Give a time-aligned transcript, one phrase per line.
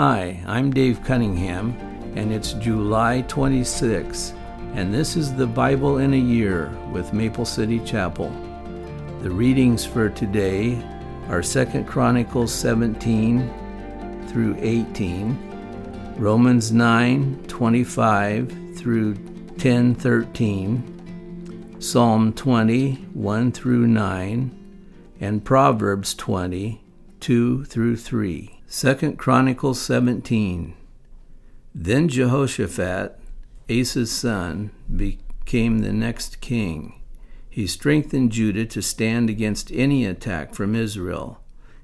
[0.00, 1.72] Hi, I'm Dave Cunningham,
[2.14, 4.32] and it's July 26,
[4.74, 8.30] and this is the Bible in a Year with Maple City Chapel.
[9.22, 10.80] The readings for today
[11.28, 19.16] are 2 Chronicles 17 through 18, Romans 9 25 through
[19.58, 26.84] 10 13, Psalm 20 1 through 9, and Proverbs 20
[27.18, 28.57] 2 through 3.
[28.70, 30.74] 2 Chronicles 17.
[31.74, 33.18] Then Jehoshaphat,
[33.70, 37.00] Asa's son, became the next king.
[37.48, 41.40] He strengthened Judah to stand against any attack from Israel.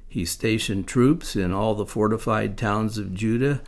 [0.06, 3.62] He stationed troops in all the fortified towns of Judah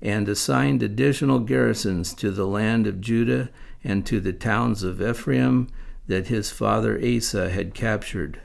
[0.00, 3.50] and assigned additional garrisons to the land of Judah
[3.84, 5.68] and to the towns of Ephraim
[6.06, 8.40] that his father Asa had captured.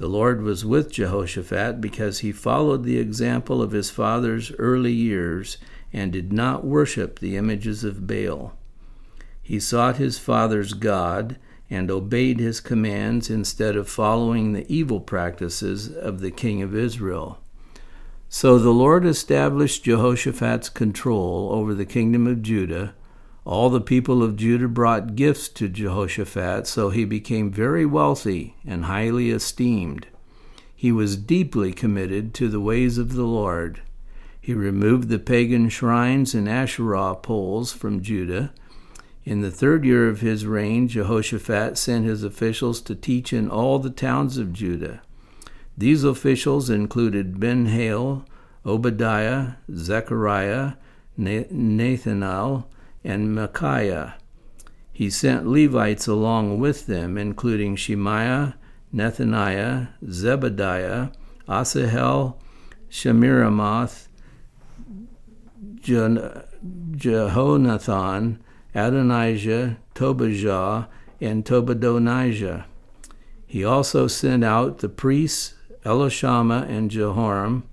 [0.00, 5.58] The Lord was with Jehoshaphat because he followed the example of his father's early years
[5.92, 8.56] and did not worship the images of Baal.
[9.42, 11.36] He sought his father's God
[11.68, 17.38] and obeyed his commands instead of following the evil practices of the king of Israel.
[18.30, 22.94] So the Lord established Jehoshaphat's control over the kingdom of Judah
[23.44, 28.84] all the people of Judah brought gifts to Jehoshaphat, so he became very wealthy and
[28.84, 30.06] highly esteemed.
[30.74, 33.82] He was deeply committed to the ways of the Lord.
[34.40, 38.52] He removed the pagan shrines and Asherah poles from Judah.
[39.24, 43.78] In the third year of his reign, Jehoshaphat sent his officials to teach in all
[43.78, 45.02] the towns of Judah.
[45.76, 48.24] These officials included Ben-Hail,
[48.64, 50.72] Obadiah, Zechariah,
[51.18, 52.64] Nethanel,
[53.04, 54.14] and Micaiah.
[54.92, 58.56] He sent Levites along with them, including Shemaiah,
[58.94, 61.12] Nethaniah, Zebadiah,
[61.48, 62.36] Asahel,
[62.90, 64.08] Shemiramoth,
[66.96, 68.38] Jehonathan,
[68.74, 70.88] Adonijah, Tobijah,
[71.20, 72.64] and Tobadonijah.
[73.46, 75.54] He also sent out the priests
[75.84, 77.64] Elishama and Jehoram,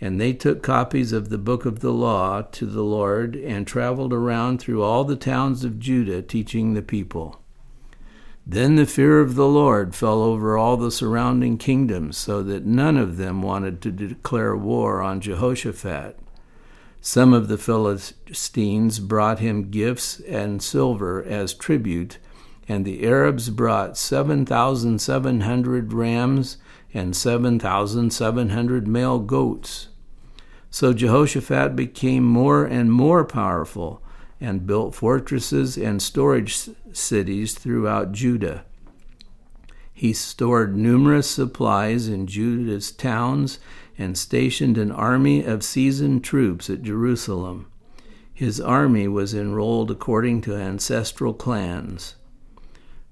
[0.00, 4.12] and they took copies of the book of the law to the Lord and traveled
[4.12, 7.40] around through all the towns of Judah, teaching the people.
[8.46, 12.96] Then the fear of the Lord fell over all the surrounding kingdoms, so that none
[12.96, 16.18] of them wanted to declare war on Jehoshaphat.
[17.00, 22.18] Some of the Philistines brought him gifts and silver as tribute,
[22.68, 26.58] and the Arabs brought 7,700 rams
[26.92, 29.88] and 7,700 male goats.
[30.70, 34.02] So Jehoshaphat became more and more powerful
[34.40, 38.64] and built fortresses and storage cities throughout Judah.
[39.92, 43.58] He stored numerous supplies in Judah's towns
[43.96, 47.66] and stationed an army of seasoned troops at Jerusalem.
[48.32, 52.14] His army was enrolled according to ancestral clans.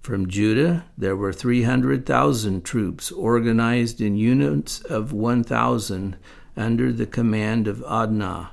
[0.06, 6.16] From Judah, there were 300,000 troops organized in units of 1,000
[6.56, 8.50] under the command of Adnah.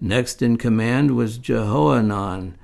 [0.00, 2.54] Next in command was Jehohanan,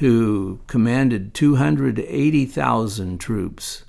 [0.00, 3.84] who commanded 280,000 troops.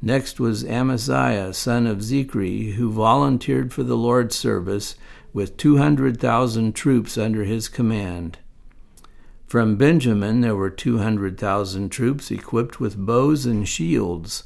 [0.00, 4.94] Next was Amasiah, son of Zicri, who volunteered for the Lord's service
[5.34, 8.38] with 200,000 troops under his command.
[9.52, 14.44] From Benjamin there were 200,000 troops equipped with bows and shields.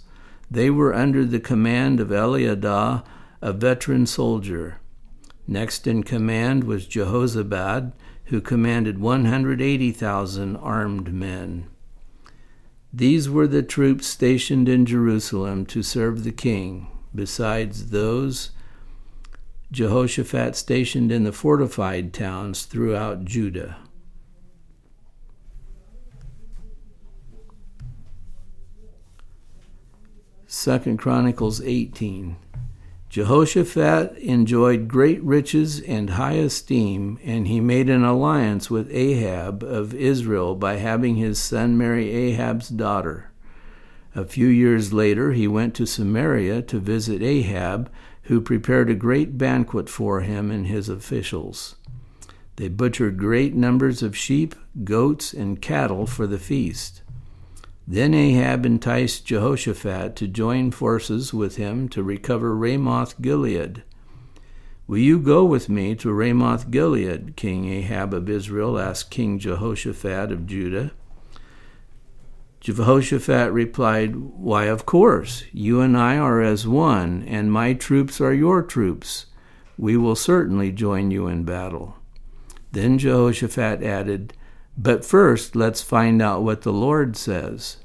[0.50, 3.04] They were under the command of Eliada,
[3.40, 4.80] a veteran soldier.
[5.46, 7.92] Next in command was Jehozabad,
[8.24, 11.68] who commanded 180,000 armed men.
[12.92, 18.50] These were the troops stationed in Jerusalem to serve the king, besides those
[19.70, 23.76] Jehoshaphat stationed in the fortified towns throughout Judah.
[30.58, 32.36] Second Chronicles 18.
[33.10, 39.92] Jehoshaphat enjoyed great riches and high esteem, and he made an alliance with Ahab of
[39.94, 43.30] Israel by having his son marry Ahab's daughter.
[44.14, 47.92] A few years later, he went to Samaria to visit Ahab,
[48.22, 51.76] who prepared a great banquet for him and his officials.
[52.56, 54.54] They butchered great numbers of sheep,
[54.84, 57.02] goats, and cattle for the feast.
[57.88, 63.84] Then Ahab enticed Jehoshaphat to join forces with him to recover Ramoth Gilead.
[64.88, 67.36] Will you go with me to Ramoth Gilead?
[67.36, 70.92] King Ahab of Israel asked King Jehoshaphat of Judah.
[72.60, 75.44] Jehoshaphat replied, Why, of course.
[75.52, 79.26] You and I are as one, and my troops are your troops.
[79.78, 81.96] we will certainly join you in battle.
[82.72, 84.32] Then Jehoshaphat added,
[84.76, 87.78] But first let's find out what the Lord says.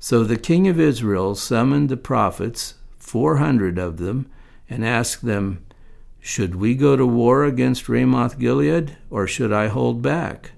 [0.00, 4.30] So the king of Israel summoned the prophets, four hundred of them,
[4.68, 5.64] and asked them,
[6.20, 10.52] Should we go to war against Ramoth Gilead, or should I hold back?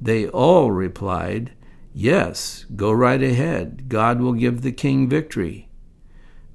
[0.00, 1.52] They all replied,
[1.92, 3.88] Yes, go right ahead.
[3.88, 5.68] God will give the king victory.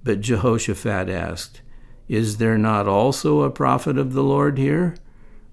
[0.03, 1.61] But Jehoshaphat asked,
[2.07, 4.95] Is there not also a prophet of the Lord here?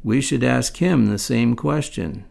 [0.04, 2.24] We should ask him the same question.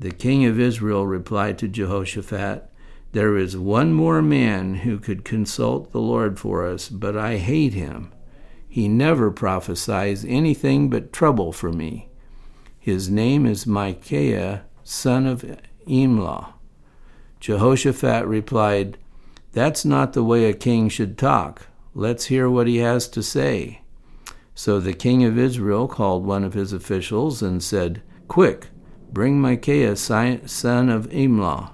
[0.00, 2.70] The king of Israel replied to Jehoshaphat,
[3.12, 7.74] There is one more man who could consult the Lord for us, but I hate
[7.74, 8.12] him.
[8.68, 12.10] He never prophesies anything but trouble for me.
[12.78, 15.44] His name is Micaiah, son of
[15.86, 16.52] Imlah.
[17.40, 18.98] Jehoshaphat replied,
[19.52, 21.66] That's not the way a king should talk.
[21.94, 23.82] Let's hear what he has to say.
[24.54, 28.68] So the king of Israel called one of his officials and said, Quick,
[29.12, 31.72] bring Micaiah, son of Imlah.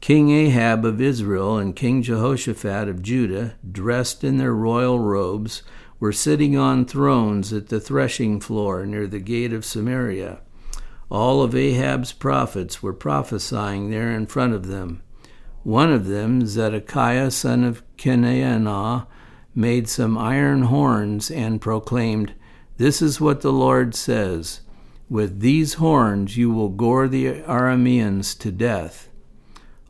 [0.00, 5.62] King Ahab of Israel and King Jehoshaphat of Judah, dressed in their royal robes,
[6.00, 10.40] were sitting on thrones at the threshing floor near the gate of Samaria.
[11.10, 15.02] All of Ahab's prophets were prophesying there in front of them.
[15.64, 19.06] One of them, Zedekiah son of Kenaanah,
[19.54, 22.34] made some iron horns and proclaimed,
[22.76, 24.60] This is what the Lord says
[25.10, 29.08] With these horns you will gore the Arameans to death.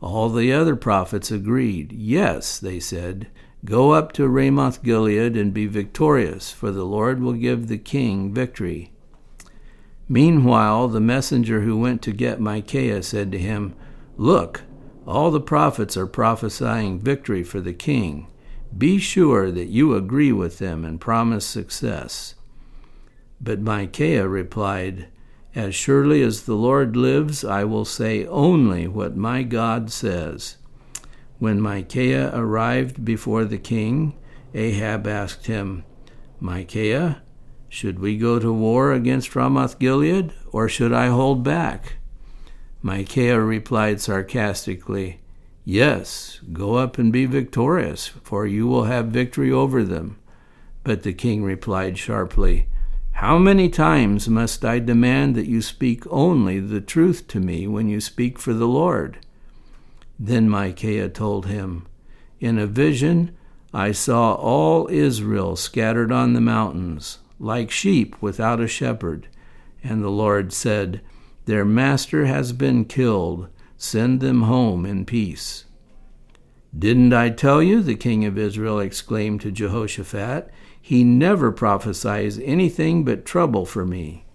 [0.01, 1.91] All the other prophets agreed.
[1.91, 3.27] Yes, they said,
[3.65, 8.33] go up to Ramoth Gilead and be victorious, for the Lord will give the king
[8.33, 8.91] victory.
[10.07, 13.75] Meanwhile, the messenger who went to get Micaiah said to him,
[14.17, 14.61] Look,
[15.05, 18.27] all the prophets are prophesying victory for the king.
[18.75, 22.35] Be sure that you agree with them and promise success.
[23.41, 25.07] But Micaiah replied,
[25.55, 30.57] As surely as the Lord lives, I will say only what my God says.
[31.37, 34.13] When Micaiah arrived before the king,
[34.53, 35.83] Ahab asked him,
[36.39, 37.21] Micaiah,
[37.69, 41.97] should we go to war against Ramoth Gilead, or should I hold back?
[42.81, 45.19] Micaiah replied sarcastically,
[45.65, 50.17] Yes, go up and be victorious, for you will have victory over them.
[50.83, 52.68] But the king replied sharply,
[53.19, 57.89] How many times must I demand that you speak only the truth to me when
[57.89, 59.17] you speak for the Lord?
[60.17, 61.85] Then Micaiah told him,
[62.39, 63.35] In a vision
[63.73, 69.27] I saw all Israel scattered on the mountains like sheep without a shepherd.
[69.83, 71.01] And the Lord said,
[71.43, 73.49] Their master has been killed.
[73.75, 75.65] Send them home in peace.
[76.77, 77.81] Didn't I tell you?
[77.81, 80.49] The king of Israel exclaimed to Jehoshaphat.
[80.81, 84.25] He never prophesies anything but trouble for me.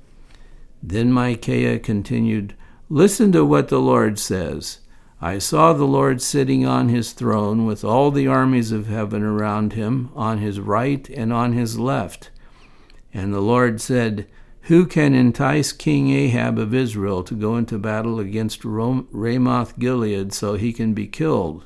[0.83, 2.55] Then Micaiah continued,
[2.91, 4.81] Listen to what the Lord says.
[5.21, 9.73] I saw the Lord sitting on his throne with all the armies of heaven around
[9.73, 12.31] him, on his right and on his left.
[13.15, 14.27] And the Lord said,
[14.63, 20.55] Who can entice King Ahab of Israel to go into battle against Ramoth Gilead so
[20.55, 21.65] he can be killed?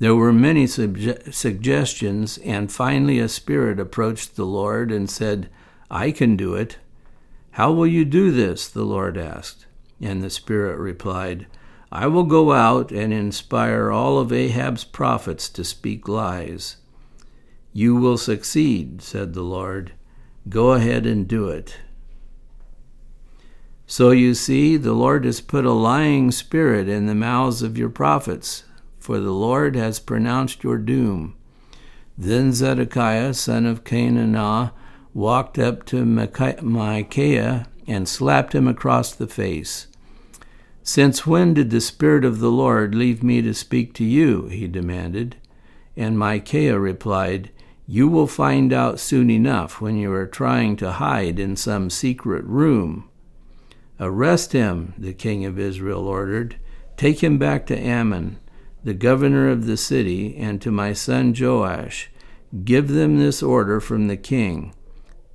[0.00, 5.50] There were many suggestions, and finally a spirit approached the Lord and said,
[5.90, 6.78] I can do it.
[7.52, 8.66] How will you do this?
[8.66, 9.66] the Lord asked.
[10.00, 11.46] And the Spirit replied,
[11.92, 16.76] I will go out and inspire all of Ahab's prophets to speak lies.
[17.74, 19.92] You will succeed, said the Lord.
[20.48, 21.76] Go ahead and do it.
[23.86, 27.90] So you see, the Lord has put a lying spirit in the mouths of your
[27.90, 28.64] prophets,
[29.00, 31.34] for the Lord has pronounced your doom.
[32.16, 34.72] Then Zedekiah, son of Kenaanah,
[35.12, 39.88] walked up to Micaiah and slapped him across the face.
[40.82, 44.46] Since when did the Spirit of the Lord leave me to speak to you?
[44.46, 45.36] he demanded.
[45.96, 47.50] And Micaiah replied,
[47.92, 52.44] you will find out soon enough when you are trying to hide in some secret
[52.44, 53.08] room.
[53.98, 56.54] Arrest him, the king of Israel ordered.
[56.96, 58.38] Take him back to Amon,
[58.84, 62.10] the governor of the city, and to my son Joash.
[62.64, 64.74] Give them this order from the king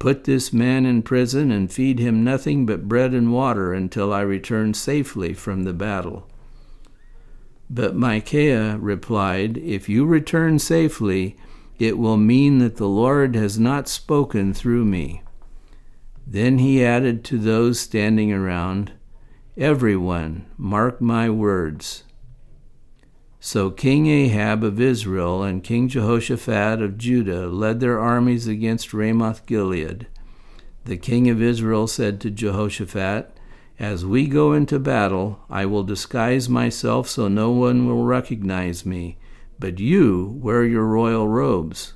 [0.06, 4.22] Put this man in prison and feed him nothing but bread and water until I
[4.22, 6.30] return safely from the battle.
[7.72, 11.36] But Micaiah replied, If you return safely,
[11.80, 15.24] it will mean that the Lord has not spoken through me.
[16.28, 18.92] Then he added to those standing around,
[19.58, 22.04] Everyone, mark my words.
[23.48, 29.46] So King Ahab of Israel and King Jehoshaphat of Judah led their armies against Ramoth
[29.46, 30.08] Gilead.
[30.86, 33.38] The king of Israel said to Jehoshaphat,
[33.78, 39.20] As we go into battle, I will disguise myself so no one will recognize me,
[39.60, 41.94] but you wear your royal robes.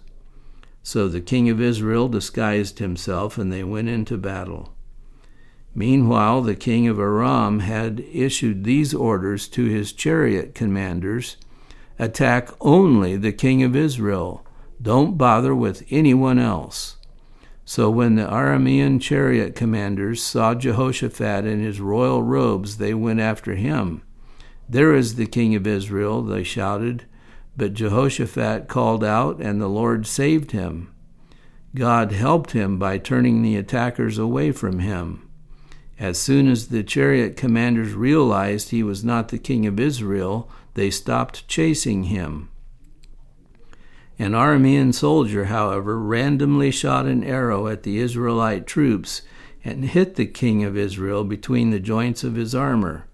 [0.84, 4.76] So the king of Israel disguised himself, and they went into battle.
[5.76, 11.38] Meanwhile, the king of Aram had issued these orders to his chariot commanders
[12.02, 14.46] Attack only the king of Israel.
[14.82, 16.96] Don't bother with anyone else.
[17.66, 23.56] So when the Aramean chariot commanders saw Jehoshaphat in his royal robes, they went after
[23.56, 24.02] him.
[24.70, 27.06] There is the king of Israel, they shouted.
[27.58, 30.94] But Jehoshaphat called out, and the Lord saved him.
[31.76, 35.29] God helped him by turning the attackers away from him.
[36.00, 40.90] As soon as the chariot commanders realized he was not the king of Israel, they
[40.90, 42.50] stopped chasing him.
[44.18, 49.24] An Aramean soldier, however, randomly shot an arrow at the Israelite troops
[49.64, 53.06] and hit the king of Israel between the joints of his armor.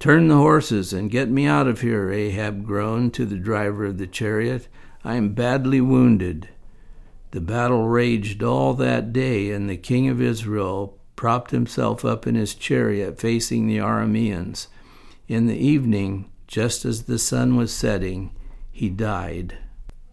[0.00, 3.98] Turn the horses and get me out of here, Ahab groaned to the driver of
[3.98, 4.66] the chariot.
[5.04, 6.48] I am badly wounded.
[7.30, 12.36] The battle raged all that day, and the king of Israel propped himself up in
[12.36, 14.68] his chariot facing the Arameans.
[15.26, 18.30] In the evening, just as the sun was setting,
[18.70, 19.58] he died.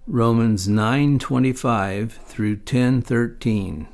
[0.08, 3.86] Romans 9:25 through 10:13.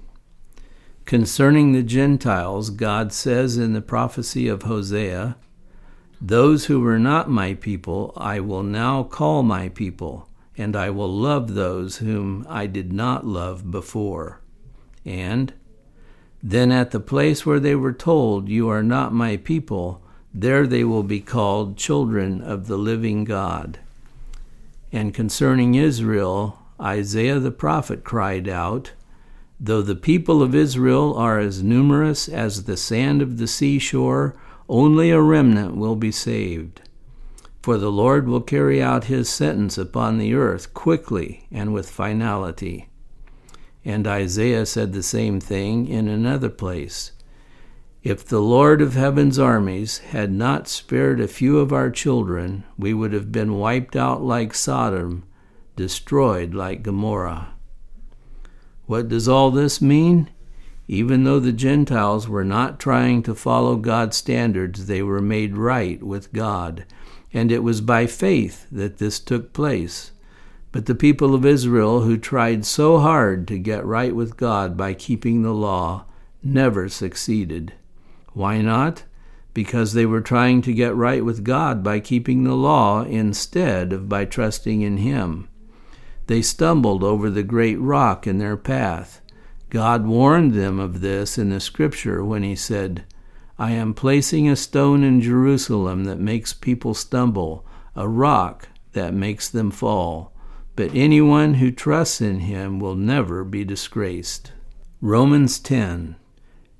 [1.04, 5.36] Concerning the Gentiles, God says in the prophecy of Hosea,
[6.22, 11.12] Those who were not my people, I will now call my people, and I will
[11.14, 14.40] love those whom I did not love before.
[15.04, 15.52] And
[16.44, 20.02] then at the place where they were told, You are not my people,
[20.34, 23.80] there they will be called children of the living God.
[24.92, 28.92] And concerning Israel, Isaiah the prophet cried out,
[29.60, 34.36] Though the people of Israel are as numerous as the sand of the seashore,
[34.68, 36.82] only a remnant will be saved.
[37.62, 42.88] For the Lord will carry out his sentence upon the earth quickly and with finality.
[43.84, 47.12] And Isaiah said the same thing in another place.
[48.04, 52.94] If the Lord of heaven's armies had not spared a few of our children, we
[52.94, 55.24] would have been wiped out like Sodom,
[55.76, 57.54] destroyed like Gomorrah.
[58.88, 60.30] What does all this mean?
[60.88, 66.02] Even though the Gentiles were not trying to follow God's standards, they were made right
[66.02, 66.86] with God,
[67.32, 70.12] and it was by faith that this took place.
[70.72, 74.94] But the people of Israel, who tried so hard to get right with God by
[74.94, 76.06] keeping the law,
[76.42, 77.74] never succeeded.
[78.34, 79.04] Why not?
[79.54, 84.08] Because they were trying to get right with God by keeping the law instead of
[84.08, 85.50] by trusting in Him.
[86.28, 89.20] They stumbled over the great rock in their path.
[89.70, 93.04] God warned them of this in the Scripture when He said,
[93.60, 99.50] I am placing a stone in Jerusalem that makes people stumble, a rock that makes
[99.50, 100.31] them fall
[100.82, 104.52] but anyone who trusts in him will never be disgraced.
[105.00, 106.16] Romans 10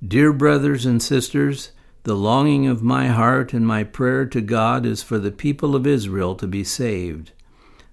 [0.04, 1.70] Dear brothers and sisters,
[2.02, 5.86] the longing of my heart and my prayer to God is for the people of
[5.86, 7.30] Israel to be saved.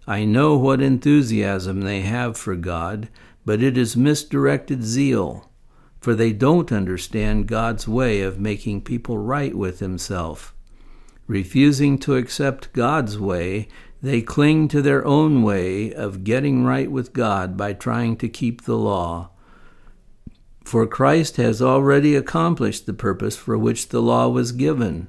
[0.07, 3.07] I know what enthusiasm they have for God,
[3.45, 5.51] but it is misdirected zeal,
[5.99, 10.55] for they don't understand God's way of making people right with Himself.
[11.27, 13.67] Refusing to accept God's way,
[14.01, 18.63] they cling to their own way of getting right with God by trying to keep
[18.63, 19.29] the law.
[20.63, 25.07] For Christ has already accomplished the purpose for which the law was given.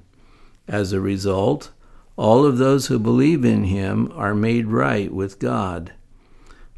[0.66, 1.70] As a result,
[2.16, 5.92] all of those who believe in him are made right with God.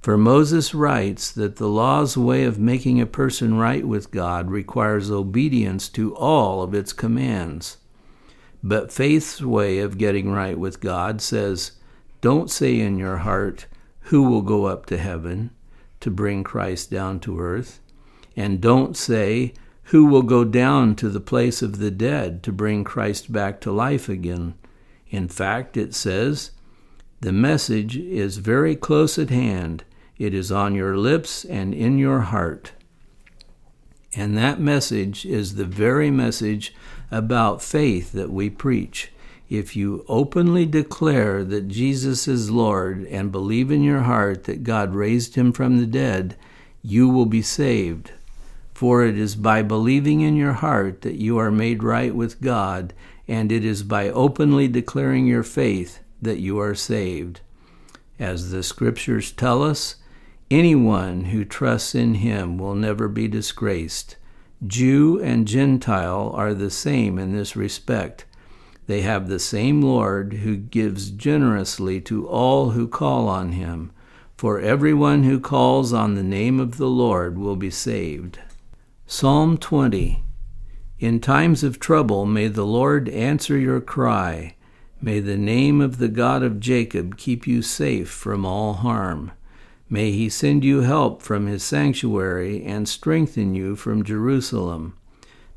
[0.03, 5.13] For Moses writes that the law's way of making a person right with God requires
[5.13, 7.77] obedience to all of its commands.
[8.65, 11.73] But faith's way of getting right with God says,
[12.23, 13.67] don't say in your heart,
[14.07, 15.51] Who will go up to heaven
[16.01, 17.81] to bring Christ down to earth?
[18.37, 19.53] And don't say,
[19.85, 23.73] Who will go down to the place of the dead to bring Christ back to
[23.73, 24.55] life again?
[25.11, 26.53] In fact, it says,
[27.21, 29.85] The message is very close at hand.
[30.17, 32.73] It is on your lips and in your heart.
[34.15, 36.75] And that message is the very message
[37.11, 39.12] about faith that we preach.
[39.53, 44.95] If you openly declare that Jesus is Lord and believe in your heart that God
[44.95, 46.39] raised him from the dead,
[46.81, 48.13] you will be saved.
[48.73, 52.95] For it is by believing in your heart that you are made right with God,
[53.29, 57.43] and it is by openly declaring your faith that you are saved.
[58.19, 59.97] As the scriptures tell us,
[60.51, 64.17] anyone who trusts in him will never be disgraced.
[64.67, 68.25] Jew and Gentile are the same in this respect.
[68.87, 73.93] They have the same Lord who gives generously to all who call on him,
[74.37, 78.41] for everyone who calls on the name of the Lord will be saved.
[79.07, 80.25] Psalm 20
[80.99, 84.57] In times of trouble, may the Lord answer your cry.
[85.01, 89.33] May the name of the God of Jacob keep you safe from all harm.
[89.89, 94.97] May he send you help from his sanctuary and strengthen you from Jerusalem.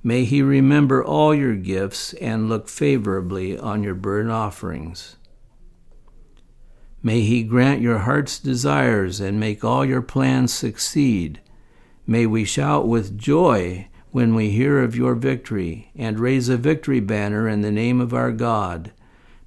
[0.07, 5.15] May he remember all your gifts and look favorably on your burnt offerings.
[7.01, 11.41] May he grant your heart's desires and make all your plans succeed.
[12.05, 16.99] May we shout with joy when we hear of your victory and raise a victory
[16.99, 18.91] banner in the name of our God.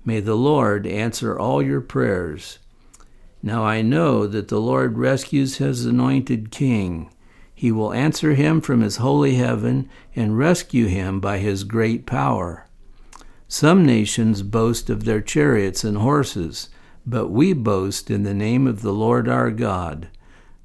[0.05, 2.59] May the Lord answer all your prayers.
[3.45, 7.13] Now I know that the Lord rescues his anointed king.
[7.59, 12.69] He will answer him from his holy heaven and rescue him by his great power.
[13.49, 16.69] Some nations boast of their chariots and horses,
[17.05, 20.07] but we boast in the name of the Lord our God.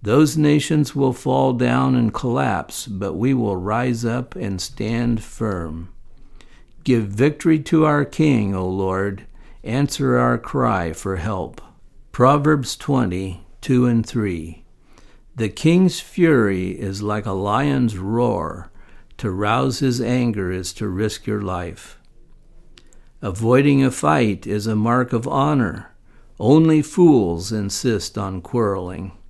[0.04, 5.90] Those nations will fall down and collapse, but we will rise up and stand firm.
[6.84, 9.26] Give victory to our King, O Lord.
[9.64, 11.60] Answer our cry for help.
[12.12, 14.63] Proverbs 20, 2 and 3.
[15.36, 18.70] The king's fury is like a lion's roar.
[19.18, 21.98] To rouse his anger is to risk your life.
[23.20, 25.96] Avoiding a fight is a mark of honor.
[26.40, 29.14] Only fools insist on quarreling.